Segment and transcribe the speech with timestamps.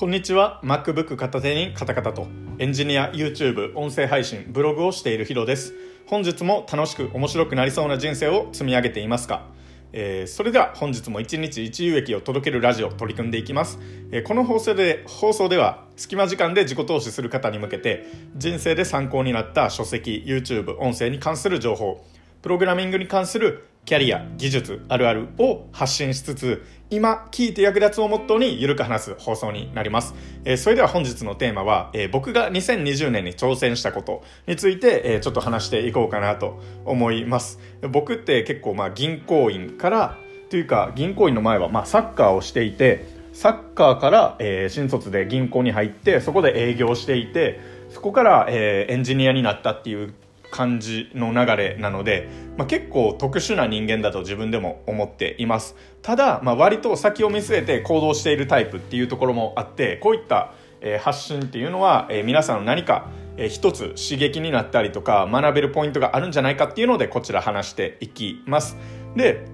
[0.00, 0.62] こんにちは。
[0.64, 2.26] MacBook 片手にカタカタと。
[2.58, 5.74] エンジニア YouTube 音声配信ブログをしているヒロです。
[6.06, 9.44] 本日も楽しく面白くなりそうな人生を積み上げていますか？
[9.92, 13.78] えー、それでは本日も一日一有益を届けるラジオを取り組んでいきます、
[14.10, 18.06] えー、この放送で放送では隙間時間で自己投資する方に向けて
[18.38, 22.02] 人生で参考になった書籍 YouTube 音声に関する情報
[22.40, 30.14] プログラミングに関するキャリア、技術、あるあるを発信しつつ、今聞いて役立つをモットーにゆるく話す放送になります。
[30.44, 37.58] えー、それでは本日のテーマは、えー、僕が2020年に挑戦したことについて、えー、ちょっと話していこうかなと思います。
[37.90, 40.18] 僕って結構まあ銀行員から、
[40.50, 50.12] というか銀行員の前はまあサッカーをしていて、サッカーから、えー、新卒で銀行に入って、そこで営業していて、そこから、えー、エンジニアになったっていう
[50.50, 55.76] 感じの流れなので、まあ、結構特殊な人間だと自分でも思っています。
[56.02, 60.52] ただ、まあ、割と先を見据えて行動しているタイプっていうところもあってこういった、
[61.00, 63.10] 発信っていうのは、皆さんの何か、
[63.48, 68.76] 一つ刺激になったりとか学べるポイントがあるんじゃないかっていうのでこちら話していきます。
[69.16, 69.46] で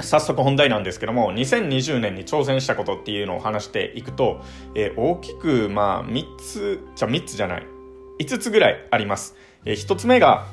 [0.00, 4.42] 早速本題なんですけども2020年に挑戦したことっていうのを話していくと、
[4.74, 7.66] えー、大きくまあ3つじゃ3つじゃない
[8.20, 9.34] 5つぐらいあります。
[9.66, 10.46] えー、1つ目が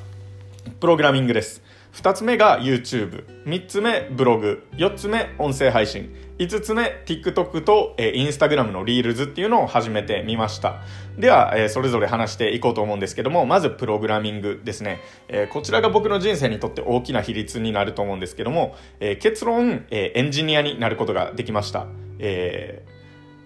[0.80, 1.62] プログラミングです。
[1.94, 3.24] 2つ目が YouTube。
[3.44, 4.66] 3つ目ブログ。
[4.72, 6.12] 4つ目音声配信。
[6.38, 10.80] 5つ目 TikTok と、えー、Instagram のリールズっていうのを始めてみました。
[11.16, 15.00] では、えー、それぞれ話していこうと思うんですけども、まずプログラミングですね。
[15.28, 21.86] えー、こちらが僕の人生にとって大きな比率になると思うんですけども、えー、結論、えー、エンジニアになることができました。
[22.18, 22.90] えー、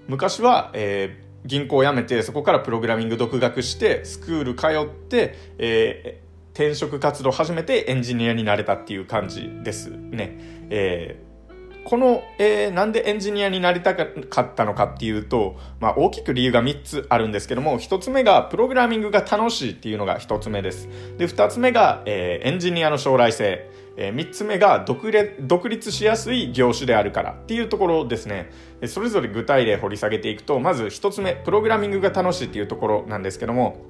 [0.09, 10.37] 昔は、えー銀行を辞めてそこからプログラミング独学してスクール通って、えー、転職活動を始めてエンジニアになれたっていう感じですね。
[10.71, 20.89] えー、この、えー、なんでエンジニアになりたかったのかっていうと、まあ、大きく理由が3つあるんですけども、1つ目がプログラミングが楽しいっていうのが1つ目です。
[21.17, 23.68] で、2つ目が、えー、エンジニアの将来性。
[24.01, 28.51] えー、3つ目が独立しやすい業種であるからっていうところですね。
[28.87, 33.83] それぞれ具体例掘り下げていくと、まず1つ目、プログラミングが楽しいっていうところなんですけども、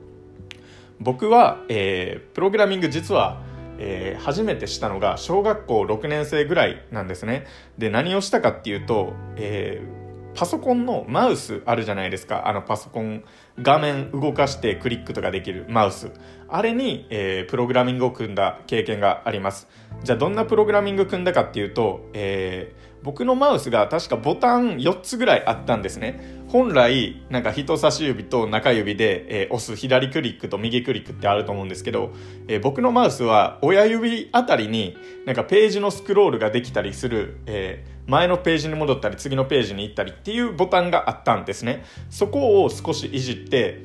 [0.98, 3.42] 僕は、えー、プログラミング実は、
[3.78, 7.47] えー、初めてしたのが小学校6年生ぐらいなんですね。
[7.76, 10.07] で、何をしたかっていうと、えー
[10.38, 12.47] パソコンのマウスあるじゃないですか。
[12.47, 13.25] あのパソコン、
[13.60, 16.12] 画面動かしてクリックとかできるマウス。
[16.49, 19.66] あれに、えー、プログラミングを組んだ経験があります。
[20.04, 26.38] じゃあどんなプログラミング組んだかっていうと、えー、僕のマウスが確かボタン4つぐらいあったんですね。
[26.48, 32.12] 本来、なんか人差し指と中指で、えー、押す左クリックと右クリックってあると思うんですけど、
[32.48, 41.84] えー、僕のマウスは親指あたりになんかページのスクロールができたりする、えー前のページに戻ったり次のページに行ったりっていうボタンがあったんですね。
[42.09, 43.82] そこを少しいじって、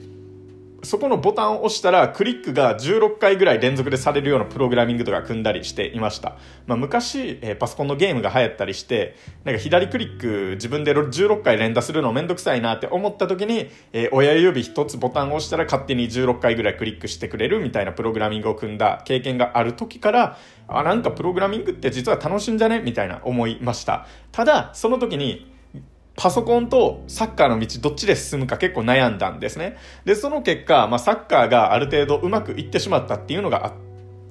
[0.83, 6.37] そこのボタンを押したらクリックが16回ぐらい連続でされるようなプログラミングとか組んだりしていました。
[6.67, 24.05] まあ、昔、えー、パソコンのゲームが流行ったりして、なんか左クリック自分で16回連打するのめんどくさいなって思った時に、えー、親指一つボタンを押したら勝手に16回ぐらいクリックしてくれるみたいなプログラミングを組んだ経験がある時から、あ、なんかプログラミングって実は楽しいんじゃねみたいな思いました。
[24.33, 25.52] ただ、その時に
[26.15, 29.77] パソコンとサッカーの道どっちで進むか結構悩んだんですね。
[30.05, 33.73] で、その結果、まあ、サッカーがある程度うまくいってしまったっていうのがあ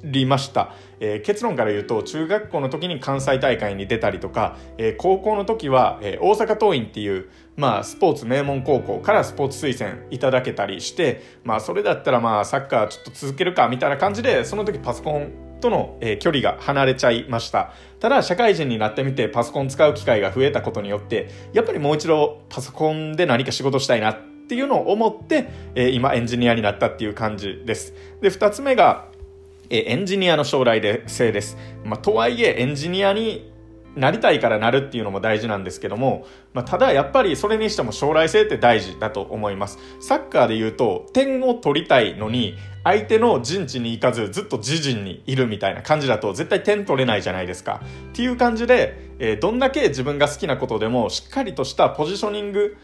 [0.05, 0.73] りました。
[1.01, 17.73] えー、結論から言うと、中学校の時に関西大会に出たりとか、えー、高校の時は、えー、大阪桐蔭っていう、まあ、スポーツ名門高校からスポーツ推薦いただけたりして、まあ、それだったらまあ、サッカーちょっと続けるかみたいな感じで、その時パソコンとの、え、距離が離れちゃいました。
[18.01, 24.19] ただ、社会人になってみてパソコン使う機会が増えたことによって、やっぱりもう一度パソコンで何か仕事したいなっ
[24.49, 27.95] ていうのを思って、え、今エンジニアになったっていう感じです。
[28.21, 29.07] で、二つ目が、
[29.71, 31.57] え、エンジニアの将来性です。
[31.85, 33.52] まあ、とはいえ、エンジニアに
[33.95, 39.79] なりたいからなるっていうのも大事なんですけども、まあ、ただやっぱりそれにしても将来性って大事だと思います。
[40.01, 47.81] サッカーで言うと、点を取りたいのに、相手の陣地に行かずずっと自陣にいるみたいな感じだと絶対点取れないじゃないですか。
[48.11, 52.77] っていう感じで、えー、どんだけ自分が好きなことでもしっかりとしたポジショニング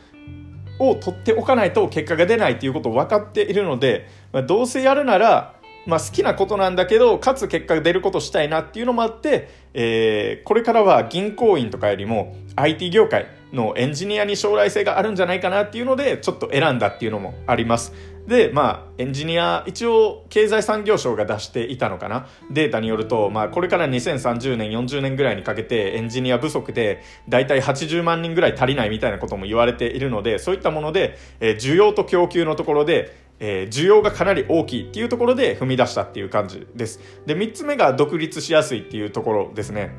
[0.79, 5.58] を取っておかないと結果が出ないっていうことを分かっているので、まあ、どうせやるなら
[5.89, 17.95] まあ、好きなことなんだけど、かつ結果が出ることしたいなっていうのもあって、えー、これからは銀行員とかよりも IT 業界のエンジニアに将来性があるんじゃないかなっていうので、ちょっと選んだっていうのもあります。
[18.27, 37.01] で、まあ、エンジニア、一応、経済産業省が出していたのかなデータによると、まあ、これから2030年、40年ぐらいにかけて、エンジニア不足で、だいたい80万人ぐらい足りないみたいなことも言われているので、そういったもので、えー、需要と供給のところで、えー、需要がかなり大きいっていうところで踏み出したっていう感じです。
[37.27, 39.93] で、3つ目が独立しやすいっていうところですね。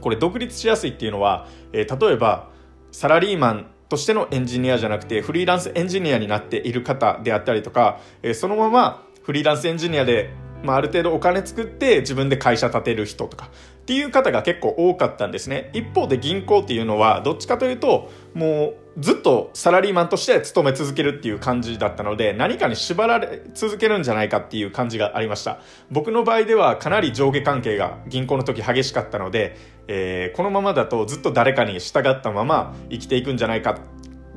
[0.00, 2.50] これ独立しやすいっていうのは、えー、例えば、
[2.92, 10.30] サラリーマンとしてのエンジニアじゃなくてフリーランスエンジニアになっている方であったりとか、えそのままフリーランスエンジニアで、
[10.62, 13.50] まあ、ある程度お金作って自分で会社建てる人とか
[13.82, 25.60] っていう方が結構多かったんですね一方で銀行っていうのはどっちかというともうずっとサラリーマンとして勤め続けるっていう感じだったので何かに縛られ続けるんじゃないかっていう感じがありました。
[25.90, 29.56] 僕の場合ではかなり上下関係が銀行の時激しかったので、
[29.88, 33.78] えー、このままだとずっと誰かに従ったまま生きていくんじゃないか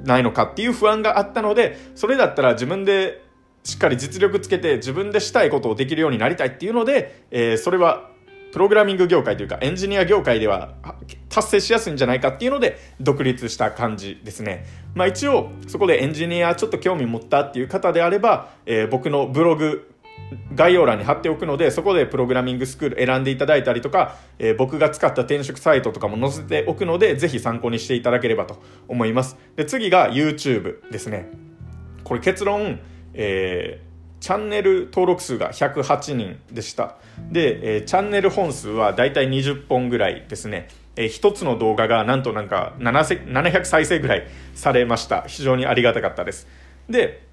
[0.03, 3.23] ないのかっていう不安があったのでそれだったら自分で
[3.63, 8.09] しっかり実力つけて自分でしたいことをできるようになりたいっていうので、えー、それは
[8.51, 10.73] プログラミング業界というかエンジニア業界では
[11.29, 14.65] 達成しやすいんじゃないかっていうので独立した感じですね。
[14.95, 19.89] まあ一応そこでエンジニアちょっと興味持ったっていう方であれば、えー、僕のブログ
[20.53, 29.37] 概要欄に貼っておくので、そこでプログラミングスクール選んでいただいたりとか、えー、僕が使った転職サイトとかも載せておくので、ぜひ参考にしていただければと思います。
[29.55, 31.29] で、次が YouTube ですね。
[32.03, 32.79] これ結論、
[33.13, 33.88] えー、
[34.19, 36.95] チャンネル登録数が108人でした。
[37.31, 40.67] で、えー、チャンネル本数はだいたい20本ぐらいですね。
[40.95, 45.21] えー、一つの動画がなんとなんか700再生ぐらいされました。
[45.23, 46.47] 非常にありがたかったです。
[46.89, 47.23] で、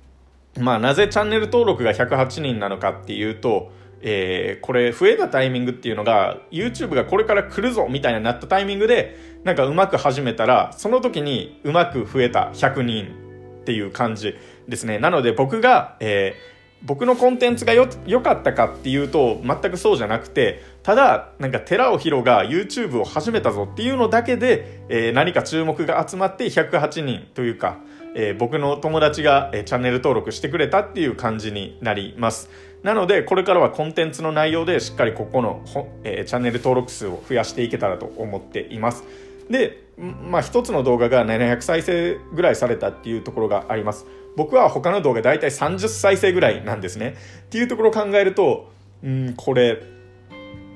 [0.58, 13.06] まあ、なぜチャンネル登録が108人なのかっていうと、えー、これ増えたタイミングっていうのが YouTube がこれから来るぞみたいになったタイミングでなんかうまく始めたらその時にうまく増えた100人
[13.62, 14.34] っていう感じ
[14.68, 27.78] ですねなので僕が、えー僕のコンテンツがよ良かったかっていうと全くそうじゃなくてただなんか寺尾宏が YouTube を始めたぞっていうのだけで、えー、何か注目が集まって108人というか
[28.19, 32.49] えー、僕の友達が、えー、チャンネル登録してくれたっていう感じになります。
[32.82, 35.62] なので、これからはコンテンツの内容でしっかりここの、
[36.02, 39.05] えー、チャンネル登録数を増やしていけたらと思っています。
[39.50, 44.06] で、まあ一つの動画が700再生ぐらいされたっていうところがあります。
[44.36, 47.16] 僕は他の動画大体30再生ぐらいなんですね。
[47.46, 48.70] っていうところを考えると、
[49.02, 49.82] うん、これ、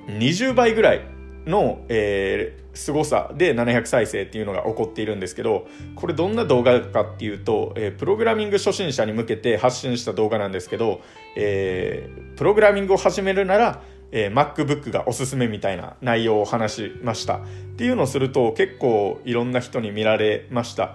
[0.06, 1.02] 20倍ぐらい
[1.46, 5.66] の、えー、凄さで700再生っていうのが起こっているんですけど
[5.96, 11.00] これどんな動画かっていうと、えー、プログラミング初心者に向けて発信した動画なんですけど、
[11.36, 13.82] えー、プログラミングを始めるなら、
[14.12, 17.40] えー、MacBook がおすすめみたいな内容を話しましたっ
[17.76, 20.90] ていうのをすると結構いろんな人に見られましたっ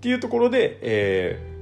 [0.00, 1.57] ていうところで、えー、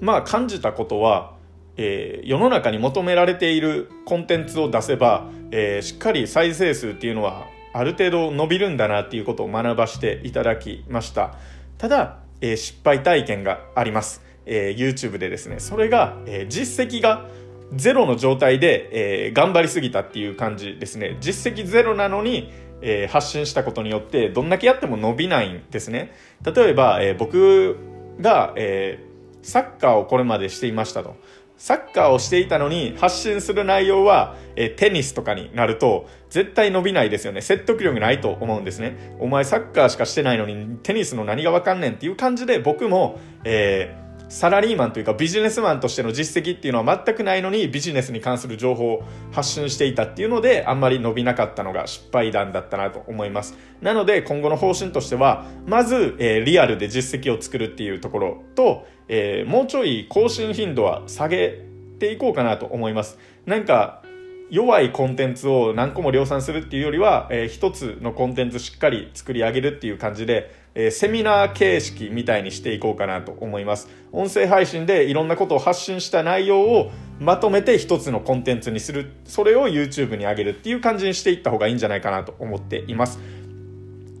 [0.00, 1.36] まあ感じたことは
[1.76, 11.34] えー、世の中に求められているコンテンツを出せば、えー、しっかり再生数っていうのはある程度伸びるんだなっていうことを学ばせていただきました。
[11.76, 15.60] ただ、えー、失敗体験があります、え YouTube でですね。
[15.60, 17.26] それが、え実績が
[17.74, 21.18] ゼロの状態で、え頑張りすぎたっていう感じですね。
[21.20, 22.50] 実績ゼロなのに
[22.82, 26.14] えー、発信したことによってどんだけやっても伸びないんですね。
[26.44, 27.78] 例えば、えー、僕
[28.20, 29.05] が、えー、
[29.46, 31.16] サッカーをこれまでしていましたと
[31.56, 37.40] サッカーをしていたのに発信する内容は、えテニスとかになると絶対伸びないですよね。
[37.40, 39.16] 説得力ないと思うんですね。
[39.20, 53.56] お前サッカーしかしてないのにテニスの何がわかんねんっていう感じで僕も、えーサラリーマンというかビジネスマンとしての実績っていうのは全くないのにビジネスに関する情報を発信していたっていうのであんまり伸びなかったのが失敗談だったなと思います。
[53.80, 61.62] なので今後の方針としてはまず、えー、リアルで実績を作るっていうところと、えー、もうちょい更新頻度は下げ
[62.00, 63.18] ていこうかなと思います。
[63.46, 64.02] なんか
[64.50, 73.88] 弱いコンテンツを何個も量産するっていうよりは、えー、一つのコンテンツしっかり作り上げるっていう感じで、えー、セミナー形式みたいにしていこうかなと思います。
[74.12, 79.10] 音声配信でいろんなことを発信した内容をまとめて一つのコンテンツにする。
[79.24, 83.18] それを YouTube に上げるっていう感じにしていった方がいいんじゃないかなと思っています。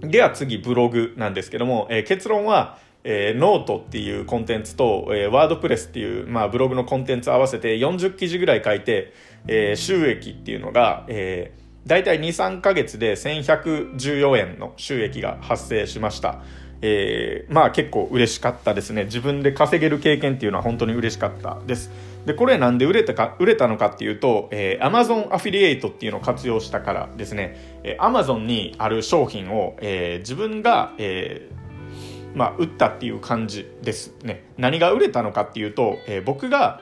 [0.00, 9.12] では次、ブログなんですけども、えー、結論は、えー、ノートっていうコンテンツと、えー、 WordPress っていう、まあ、ブログのコンテンツ合わせて40記事ぐらい書いて、
[9.46, 16.42] えー、収益っていうのが、えー、大体2、3ヶ月で1114円の収益が発生しました。
[16.82, 19.04] えー、まあ結構嬉しかったですね。
[19.04, 21.90] 自分で稼げる経験っていうのは本当に嬉しかったです。
[22.26, 34.44] で、これなんで売れたか、売れたのかっていうと、えー、Amazon アフィリエイトっていうのを活用したからですね、えー、Amazon にある商品を、えー、自分が、えー、まあ、売ったっていう感じですね。
[34.58, 36.80] 何が売れたのかっていうと、えー、僕が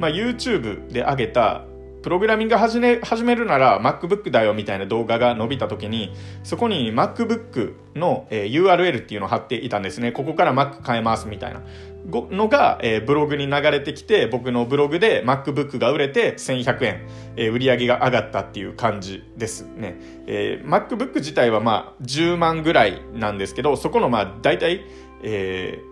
[0.00, 1.66] まあ、YouTube で上げた
[2.02, 10.12] プログラミング始め始めるなら MacBook だよみたいな動画が伸びた時にそこに MacBook の、えー、URL っていうのを貼っていたんですね。
[10.12, 11.62] ここから Mac 変えますみたいな。
[12.06, 24.86] のが、えー、ブログに流れてきて僕のブログで MacBook が売れて1100円、えー、売り上げが上がったっていう感じですね、えー、MacBook 自体はまあ10万ぐらいなんですけどそこのまあ大体、
[25.22, 25.89] えー、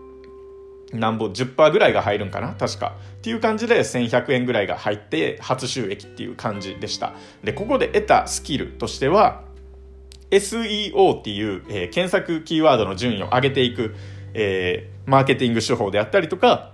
[0.92, 2.54] なんぼ10%ぐらいが入るんかな？
[2.54, 2.96] 確か。
[3.18, 7.12] っていう感じで1100円ぐらいが入って初収益っていう感じでした。
[7.44, 9.42] で、ここで得たスキルとしては
[10.30, 13.94] SEO っていう、えー、検索キーワードの順位を上げていく、
[14.34, 16.72] えー、マーケティング手法であったりとか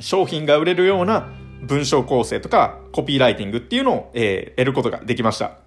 [0.00, 1.28] 商品が売れるような
[1.62, 5.61] 文章構成とかコピーライティングっていうのを、えー、得ることができました。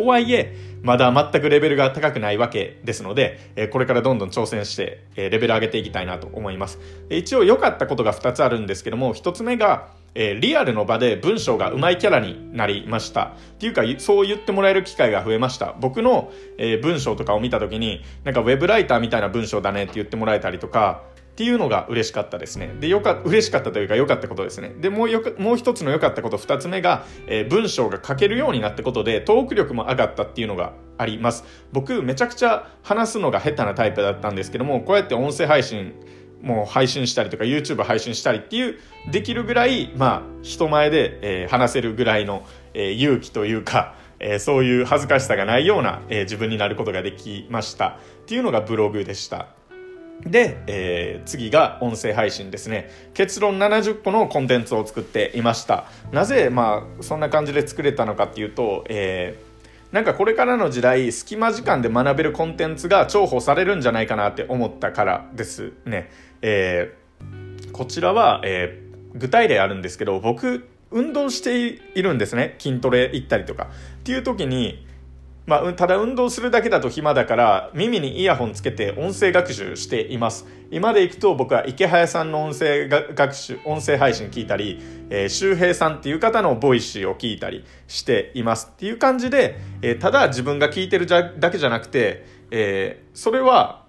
[0.00, 6.78] とはいえ、まだ全くレベルが高くないわけですので、えこれからどんどん挑戦して、えレベル上げていきたいなと思います。
[7.10, 13.24] 一応良かったことが2つあるんですけども、1つ目が、えリアルの場で文章が上手いキャラになりました。
[13.24, 15.74] っていうか、そう言ってもらえる機会が増えました。
[15.78, 22.74] 僕の、え文章とかを見た時に、なんかウェブライターみたいな文章だねって言ってもらえたりとか、っていうのが嬉しかったですね。
[22.80, 24.74] で、よか、嬉しかったというか良かったことですね。
[24.80, 31.44] で、もうよか、もう一つの良かったこと、二つ目が、えー、文章が書けるようになったことで、トーク力も上がったっていうのがあります。
[31.72, 35.94] 僕、めちゃくちゃ話すのが下手なタイプだったんですけども、こうやって音声配信、
[36.42, 38.78] もう配信したりとか YouTube 配信したりっていう
[39.10, 49.48] できるぐらいまあ人前で、えー、話せるぐらいの、えー、勇気というか、えー、そういう恥ずかしさがないような、え、自分になることができましたっていうのがブログでした
[50.26, 52.90] で、えー、次が音声配信ですね。
[53.14, 55.86] 結論70個のコンテンツを作っていました。
[56.12, 66.10] なぜ、まあ、そんな感じで作れたのかっていうと、えー、なんかこれからの時代、隙間時間で学べるコンテンツが重宝されるんじゃないかなって思ったからですね。
[66.42, 72.56] えー、こちらは、えー、具体例あるんですけど、僕、運動しているんですね。
[72.58, 73.68] 筋トレ行ったりとか。
[74.00, 74.86] っていう時に、
[75.50, 80.46] まあ、ただ運動するだけだと暇だから耳にイヤホンつけて音声学習しています。
[80.70, 84.80] 今でいくと僕はイケハヤさんの音声学習音声配信聞いたり、
[85.10, 88.70] えー、周平さんっていう方の Voicy を聞いたりしています。
[88.70, 93.82] っていう感じで、えー、ただ自分が聞いてるだけじゃなくて、えー、それは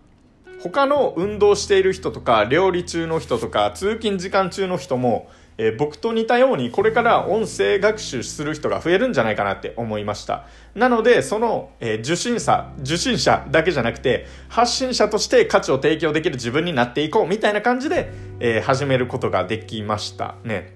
[0.63, 5.29] 他の運動している人とか料理中の人とか通勤時間中の人も
[5.61, 10.47] えー、僕と似たようにこれから音声学習する人が増えるんじゃないかなって思いました。
[10.73, 20.73] なので、その、えー、受信者、受信者だけじゃなくて、発信者として価値を提供できる自分になっていこうみたいな感じで、えー、始めることができましたね。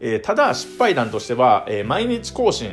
[0.00, 2.72] えー、ただ、失敗談としては、えー、毎日更新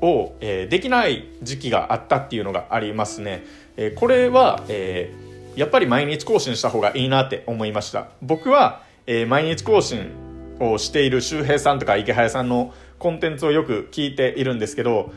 [0.00, 3.44] を、えー、できない時期があったっていうのがありますね。
[3.76, 8.08] えー、これは、えー、やっぱり毎日更新した方がいいなって思いました。
[8.20, 10.25] 僕は、えー、毎日更新
[10.60, 15.12] をしている周平さんとか池早さんのコンテンツをよく聞いているんですけど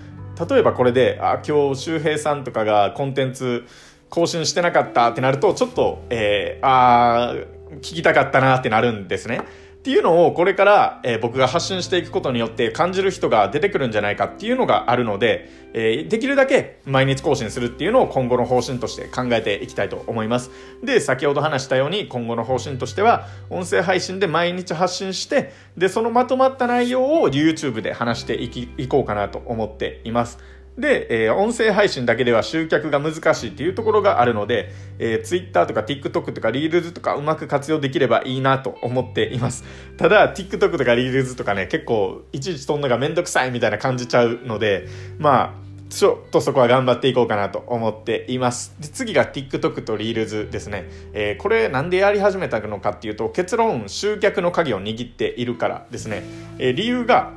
[0.50, 3.66] 例えばこれであ今日周平さんとかがコンテンツ
[4.10, 7.36] 更新してなかったってなるとちょっと、えー、あ
[7.78, 9.42] 聞きたかったなってなるんですね。
[9.80, 20.52] っていうのをこれから、えー、僕が発信していくことによって感じる人が出てくるんじゃないかっていうのがあるので、えー、できるだけ毎日更新するっていうのを今後の方針として考えていきたいと思います。
[20.84, 30.40] で、先ほど話したように今後の方針としては、音声配信で毎日発信して、で、そのまとまった内容を YouTube で話していき、いこうかなと思っています。
[30.80, 39.64] で、えー、音声配信だけでは集客が難しいっていうところがあるので、えー、Twitter とか TikTok とか Reels とかうまく活用できればいいなと思っています。
[39.98, 48.76] ただ、TikTok とか Reels とかね、結構いちいち飛んのがめんどくさいみたいな感じちゃうので、まあ、ちょっとそこは頑張っていこうかなと思っています。
[48.80, 50.88] で次が TikTok と Reels ですね。
[51.14, 56.24] えー、これなんでやり始めたのかっていうと、結論、集客の鍵を握っているからですね。
[56.60, 57.34] えー、理由が、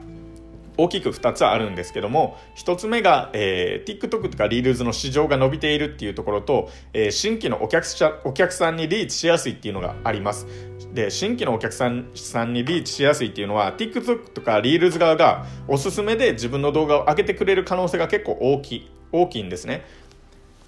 [0.76, 7.84] 大きく2つあるんですけども1つ目が、えー、TikTok とか Reels の市場が伸びているっていうところと、えー、新規のお客
[8.24, 10.46] お客さんにリーチしやすいっていうのがあります。
[10.92, 19.84] で新規のお客さんさんにリーチしやすいっていうのは TikTok とか Reels 側がおすすめで自分の動画を上げてくれる可能性が結構大きい大きいんですね。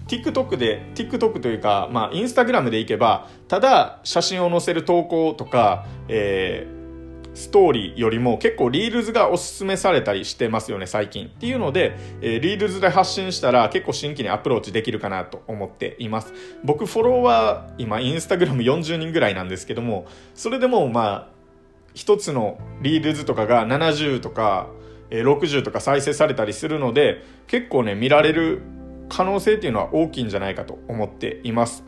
[0.07, 6.74] TikTok で TikTok というか、まあ、インスタグラムでいけばただ写真を載せる投稿とか、えー
[7.35, 11.27] ストーリーよりも結構リールズがおすすめされたりしてますよね、最近。
[11.27, 16.33] っていうので、えー、リールズで発信したら結構新規にアプローチできるかなと思っています。
[16.63, 21.29] 僕フォロワー、今インスタグラム40人ぐらいなんですけども、それでもまあ、
[21.95, 24.69] 一つのリールズとかが70とか、
[25.11, 28.63] えー、60とか再生されたりするので、結構ね、見られる
[29.09, 31.85] 可能性っていうのは大きいんじゃないかと思っています。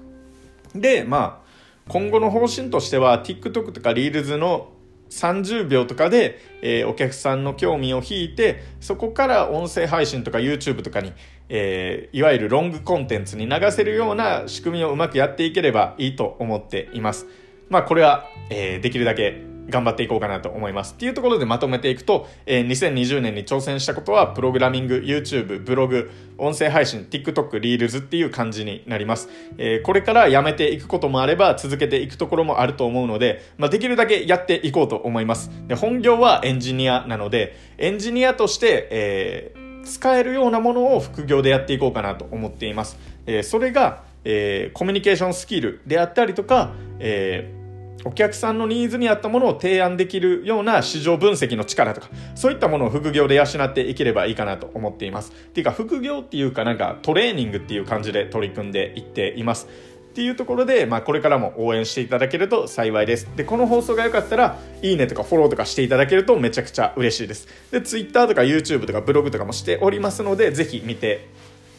[0.75, 1.47] で、まあ、
[1.89, 4.73] 今後の方針としては TikTok とか Reels の
[5.17, 11.13] 30秒とかで、えー、お客さんの興味を引いて、そこから音声配信とか YouTube とかに、
[11.49, 17.27] えー、いわゆるロングコンテンツに流せるような仕組みをうまくやっていければいいと思っています。
[17.69, 20.95] まあこれは、えー、できるだけ頑張っていこうかなと思います。
[20.95, 29.29] っていうところでまとめていくと、えー、2020年に挑戦したことは、プログラミング、YouTube、ブログ、音声配信、TikTok、リールズっていう感じになります。
[29.59, 35.51] えー、これからやめていくこともあれば、続けていくところもあると思うので、まあ、できるだけやっていこうと思います。
[35.67, 42.99] で、本業はエンジニアなので、エンジニアとして、えー、使えるようなものを副業でやっていこうかなと思っています。
[43.27, 47.66] えー、それが、えー、コミュニケーションスキルであったりとか、えー
[48.05, 55.33] お客さんのニーズに合ったものを提案できるような市場分析の力とか、そういったものを副業で養っていければいいかなと思っています。
[55.33, 59.67] っていうか、副業っていうかなんかトレーニングっていう感じで取り組んでいっています。
[59.67, 63.29] っていうところで、まあ、これからも応援していただけると幸いです。
[63.37, 67.49] で、この放送が良かったら、いいねとかフォローとかしていただけるとめちゃくちゃ嬉しいです。
[67.71, 71.29] で、Twitter とか YouTube とかブログとかもしておりますので、ぜひ見て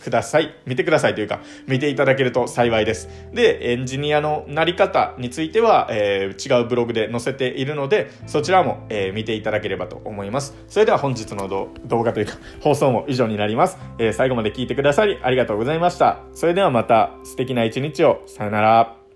[0.07, 0.55] ください。
[0.65, 3.09] 見てくださいというか、見ていただけると幸いです。
[3.33, 10.55] で、エンジニアのなり方については、えー、違うブログで載せているので、そちらも、えー、見ていただければと思います。
[10.69, 13.77] それでは本日の動画というか、 放送も以上になります。
[13.99, 16.19] えー、最後まで聞いてくださりありがとうございました。
[16.33, 18.21] それではまた素敵な一日を。
[18.27, 19.06] さよなら。